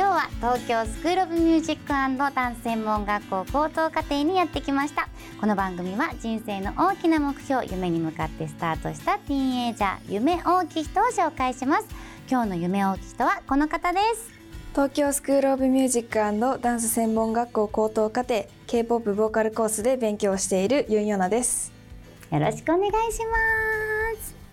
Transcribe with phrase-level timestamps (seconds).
[0.00, 1.88] 今日は東京スクールオブミュージック
[2.34, 5.10] ダンス専門学校高等課程にやってきました。
[5.38, 11.86] この番組は人生の大きな目標夢に向かってスタートしたティーンエイジャー夢大きい人を紹介します。
[12.30, 14.30] 今日の夢大きい人はこの方です。
[14.72, 21.74] 東京スクールオブミュージックダンス専門学校高等課程 K-POP ボーカルコースで勉強しているユンヨナです。
[22.32, 23.99] よろしくお願いします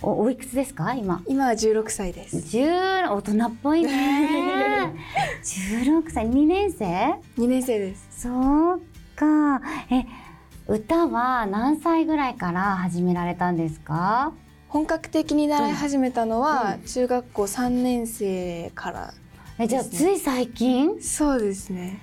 [0.01, 0.93] おおいくつですか？
[0.93, 1.21] 今。
[1.27, 2.39] 今は16歳です。
[2.41, 4.93] 十大人っぽいね。
[5.43, 6.85] 16歳2年生
[7.37, 8.07] ？2年生です。
[8.21, 8.81] そう
[9.15, 9.61] か。
[9.89, 10.05] え
[10.67, 14.33] 歌は何歳ぐらいから始められたんですか？
[14.69, 16.87] 本格的に習い始めたのはうん。
[16.87, 19.13] 中学校3年生から
[19.59, 21.01] えじゃあつい最近？
[21.01, 21.99] そうですね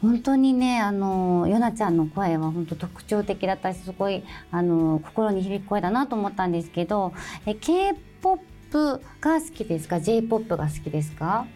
[0.00, 7.12] 本当にねあのヨナちゃんの声は本当特徴的だったしすごいあの心に響く声だなと思ったんですけど
[7.44, 11.46] え K-POP が好きですか？J-POP が好きですか？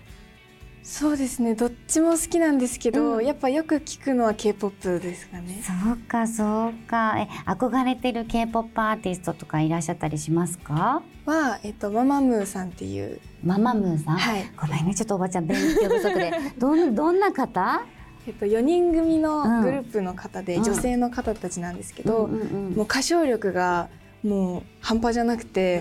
[0.82, 1.54] そうですね。
[1.54, 3.24] どっちも好きなんですけど、うん。
[3.24, 5.62] やっぱよく聞くのは K-POP ですかね。
[5.62, 7.16] そうかそうか。
[7.18, 11.02] え憧れてる K-POP アーティストとかいらっしゃったりしますか？
[11.24, 13.18] は、えっと、ママムーさんっていう。
[13.42, 14.44] ママムーさん、はい。
[14.60, 16.32] ごめんねちょっとおばちゃん勉強不足で。
[16.58, 17.82] どんどんな方？
[18.26, 20.64] えっと、4人組のグループの方で、うん。
[20.64, 23.88] 女性の方たちなんですけど、うんうんうんもう歌唱力が
[24.22, 25.80] もう半端じゃなくて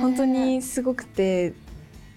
[0.00, 1.52] 本当にすごくて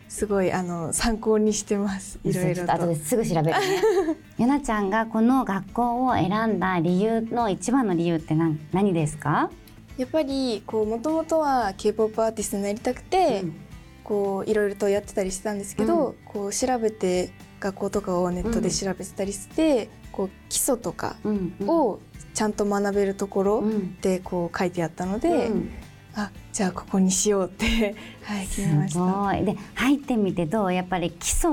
[0.09, 2.19] すごいあの参考にしてます。
[2.23, 2.73] いろいろと。
[2.73, 3.53] 後ですぐ調べるね。
[4.39, 9.51] ゆなちゃんがこの学校を選んだ理由の一番の理由って何何ですか？
[9.97, 13.53] やっぱりこうもともとは K-POP アーティストになりたくて、うん。
[14.03, 17.29] こういろいろとやってたりしてたんですけど、こう調べて
[17.59, 21.69] 学校とかをネットで調べてたりして、こう基礎とかうんうん。
[21.69, 21.99] を
[22.33, 23.95] ちゃんと学べるところうん。
[24.01, 25.71] でこう書いてあったので、うん。
[26.15, 29.01] あじゃあここにしようって はい決めましすた。
[29.05, 29.45] ごい。
[29.45, 30.73] で入ってみてどう？
[30.73, 31.51] やっぱり基礎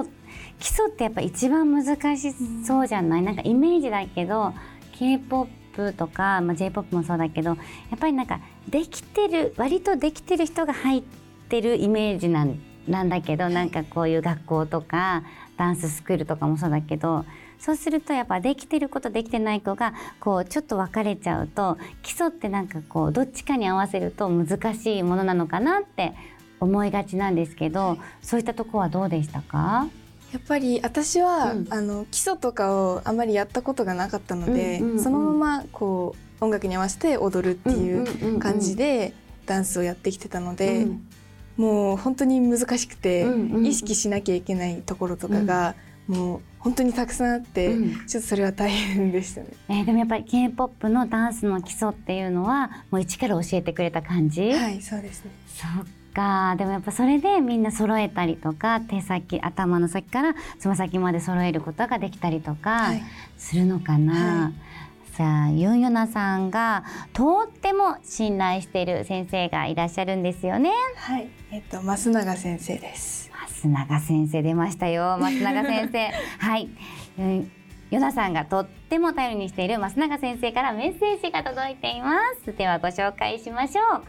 [0.58, 2.34] 基礎ってやっぱ一番難し
[2.64, 4.54] そうじゃない、なんかイメージだけど
[4.92, 7.56] K-POP とか、まあ、J-POP もそうだけどや
[7.96, 11.02] っぱりなんかできてる割とできてる人が入っ
[11.48, 12.58] てるイメージなん
[12.88, 15.22] なんだけど、なんかこういう学校とか
[15.56, 17.24] ダンススクールとかもそうだけど
[17.58, 26.12] そうするとやっぱできてる子とできてない子がこうちょっと分かれちゃうと基礎ってなんかこうどっちかに合わせると難しいものなのかなって
[26.60, 29.86] 思いがちなんですけど、そういったとこはどうでしたか？
[30.32, 31.66] やっぱり私は、うん。
[31.70, 39.14] あの基礎とかをあまりやったことがなかったので、うんうんうんそのままこう音楽に合わせて踊るっていう感じで
[39.46, 41.06] ダンスをやってきてたので、うん
[41.56, 43.52] もう本当に難しくて、うんうん。
[43.56, 45.74] うん意識しなきゃいけないところとかが、
[46.08, 48.06] もう本当にたくさんあって、うん。
[48.06, 49.48] ちょっとそれは大変でしたね。
[49.68, 54.50] えーでもやっぱり K-POP のダンスの基礎っていうのはもう一から教えてくれた感じ？
[54.52, 55.30] はい、そうですね。
[55.46, 56.56] そっか。
[56.56, 63.02] でもやっぱそれでみんな揃えたりとか手先頭の先からつま先まで揃えることができたりとかはい。
[63.36, 64.52] するのかな、はい
[65.16, 66.82] さあユンヨナさんが
[67.12, 70.72] とっても信頼している先生がいらっしゃるんですよね。
[70.96, 73.30] はい、えっと増永先生です。
[73.62, 75.16] 増永先生出ましたよ。
[75.20, 76.10] 増永先生。
[76.44, 76.68] はい、
[77.18, 77.52] うん
[77.90, 82.52] ヨナさんがとっても頼りにしている増永先生からメッセージが届いています。
[82.56, 84.02] ではご紹介しましょう。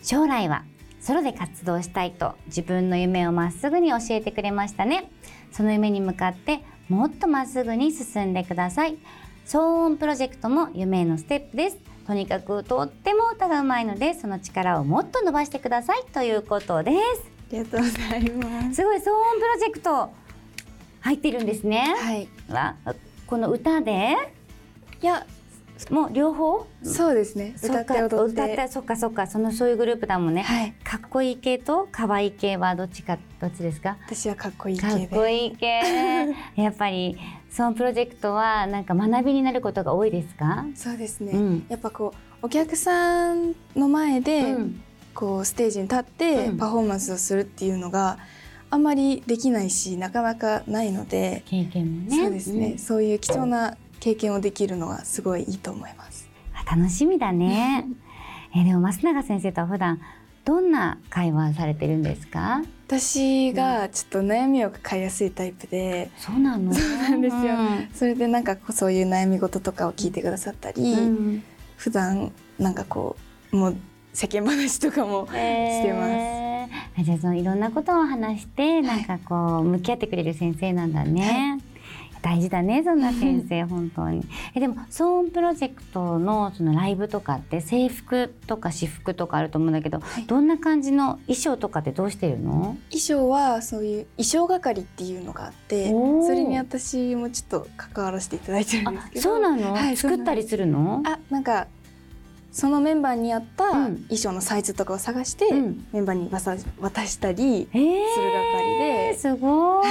[0.00, 0.62] 将来は
[1.00, 5.10] ソロで活動したいと自分の夢をまっすぐに教えてくれましたね。
[5.50, 8.96] その夢に向かってもっとまっすぐに進んでください
[9.46, 16.96] 騒音プロジェクトも夢へのステップですとにかくとっても歌がうまいのでその力をもっと伸ばしてくださいということです
[17.52, 18.76] ありがとうございます。
[18.76, 20.10] すごい騒音プロジェクト
[21.00, 21.94] 入ってるんですね。
[21.98, 22.76] はい、わ
[23.26, 24.16] この歌で？
[25.02, 25.26] いや、
[25.90, 26.66] もう両方？
[26.82, 27.54] そうですね。
[27.62, 28.42] 歌って踊って。
[28.42, 30.42] 歌ってそっかそっかそのそういうグループだもんね。
[30.42, 33.96] はい、かっこいい系と可愛い系はどっちかどっちですか？
[34.06, 35.04] 私はかっこいい系かで。
[35.04, 35.80] っこいい系。
[36.56, 37.18] やっぱり
[37.50, 40.64] そのプロジェクトはなんか学びになることが多いですか？
[40.74, 41.32] そうですね。
[41.32, 42.12] うんやっぱこ
[42.42, 44.82] うお客さんの前で、うん
[45.14, 48.16] こうステージに立ってうんパフォーマンスをするっていうのが
[48.70, 56.28] あんまりできないしなかなかないので、経験もねそうですね、んそういう貴重な経験をできるのはすごいいいと思います。
[56.54, 57.86] あ楽しみだね。
[58.54, 60.00] えーでも増永先生とは普段
[60.44, 62.62] どんな会話されてるんですか？
[62.88, 66.74] 私がちょっと悩みを抱えやすいタイプで、そうなの？
[66.74, 67.40] そうなんですよ。
[67.40, 67.88] うん。
[67.94, 70.96] それでなんかこうそういう悩み事とかを聞いてくださったり、う
[71.36, 71.42] ん。
[71.76, 73.16] 普段なんかこ
[73.52, 73.76] うもう
[74.12, 76.10] 世間話とかもしてます。
[76.12, 76.42] えー
[76.98, 81.58] あじゃあそのいろんなことを話してなんかこう向き合ってくれる先生なんだね。
[82.22, 84.22] 大事だねそんな先生 本当に。
[84.54, 92.76] えでも騒音プロジェクトのそのライブとかって制服とか私服とかあると思うんだけど、いどんな感じの衣装とかってどうしてるの？
[92.90, 99.72] 衣装はそういう衣装係っていうのがあってそれに私もちょっと関わらせていただいてるんですあけどそうなの？
[99.72, 101.02] はい作ったりするの？
[101.04, 101.66] あなんか
[102.52, 103.96] そのメンバーに合ったうん。
[104.04, 105.86] 衣装のサイズとかを探して、うん。
[105.92, 109.14] メンバーに渡渡したりえーする係で。
[109.18, 109.86] すごい。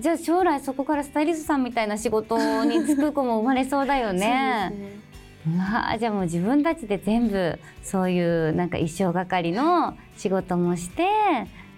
[0.00, 4.70] じゃあ将来そこからスタイリストさんみたいな仕事に就く子も生まれそうだよね。
[4.70, 5.06] そうですね。
[5.48, 11.06] うわあじゃあもう自分たちで全部そういうなんか衣装係の仕事もして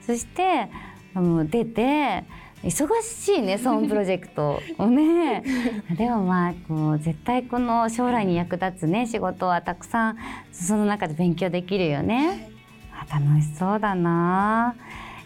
[0.00, 0.70] そして
[1.12, 2.24] もう出て
[2.62, 4.60] 忙しいね ソーンプロジェクト。
[4.78, 5.42] をね
[5.96, 10.16] でもまあこう絶対この将来に役立つね仕事はたくさん
[10.52, 12.50] その中で勉強できるよね。
[12.92, 14.74] あ楽しそうだな。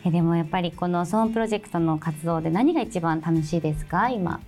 [0.05, 4.41] えでもやっぱりこのソーンプロジェクトの活動で何が一番楽しいですか今？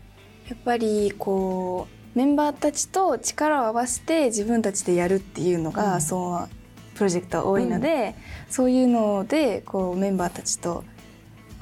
[0.48, 6.00] やっぱりこうメンバーたちと力を合わせて自分たちでやるっていうのが、うん。
[6.00, 6.48] そう
[6.96, 8.14] プロジェクトは多いので、
[8.48, 10.84] そういうのでこうメンバーたちと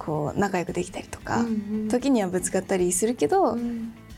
[0.04, 1.44] こう仲良くできたりとか、
[1.88, 3.56] 時にはぶつかったりするけど、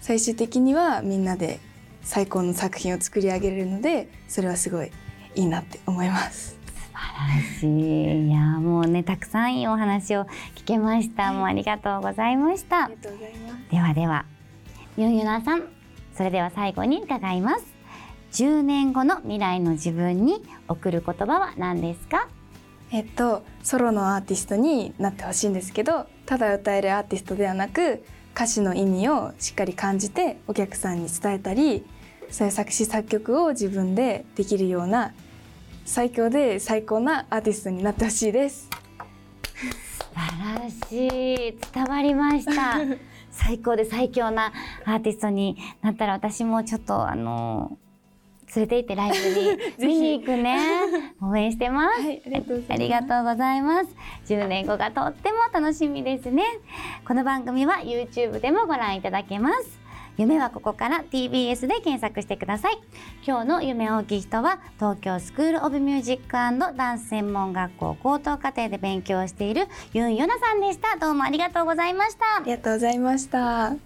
[0.00, 1.60] 最終的にはみんなで
[2.02, 4.90] 最高の作品を作り上げれるのでそれはすごい
[5.34, 6.58] いいなって思います。
[6.74, 8.28] 素晴らしい。
[8.28, 11.32] いやもうねたくさんいいお話を聞けました。
[11.32, 12.84] もうありがとうございました。
[12.84, 13.70] ありがとうございます。
[13.70, 14.24] ではでは
[14.96, 15.64] ユンユナさん
[16.16, 17.64] それでは最後に伺います。
[18.32, 22.28] 10年後の未来の自分に送る言葉は何ですか？
[22.94, 28.04] えっとソロのアーティストになってほしいんですけどただ歌えるアーティストではなく
[28.36, 31.84] 歌詞の意味をしっかり感じてお客さんに伝えたり
[32.30, 35.12] そういう作詞作曲を自分でできるような
[35.84, 38.70] 最強で最高なアーティストになってほしいです。
[39.98, 42.78] 素晴らしい伝わりました
[43.32, 44.52] 最高で最強な
[44.84, 47.76] アーティストになったら私もちょっとあの
[48.56, 50.58] 連れて行ってライブに 見に行くね。
[51.20, 52.72] 応援してます、はいありがとうございます。
[52.72, 53.96] ありがとうございます。
[54.26, 56.44] 10年後がとっても楽しみですね。
[57.06, 59.84] この番組は YouTube でもご覧いただけます。
[60.16, 62.78] 夢はここから TBS で検索してください。
[63.26, 70.96] 今日の夢大きい人は東京スクールオブミュージックダンス専門学校高等課程で勉強しているユンヨナさんでした。
[70.98, 72.36] どうもありがとうございました。
[72.36, 73.66] ありがとうございました。
[73.66, 73.76] ア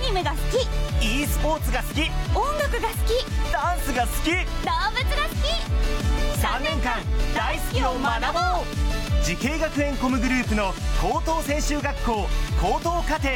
[0.00, 2.02] ニメが好き e スポーツが好き。
[2.34, 3.52] 音楽が好き。
[3.52, 4.30] ダンスが好き。
[4.30, 5.46] 動物が好き。
[6.42, 7.00] 3年間
[7.34, 9.24] 大好きを学ぼう。
[9.24, 12.26] 滋慶学園 COMグループの高等専修学校
[12.60, 13.28] 高等課程。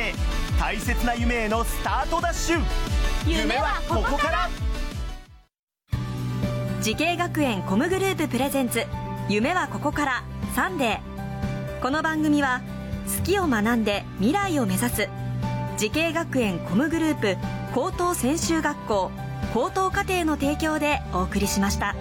[0.59, 2.63] 大切な夢へのスタートダッシュ。
[3.27, 4.51] 夢はここから。
[6.83, 8.85] 滋慶学園 COMグループプレゼンツ。
[9.29, 10.25] 夢はここから。
[10.57, 11.81] サンデー。
[11.81, 12.63] この番組は
[13.17, 15.09] 好きを学んで未来を目指す。
[15.77, 17.39] 滋慶学園 COMグループ
[17.75, 19.11] 高等専修学校
[19.55, 21.95] 高等課程の提供でお送りしました。